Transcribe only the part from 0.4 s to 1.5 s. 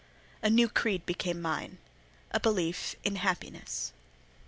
A new creed became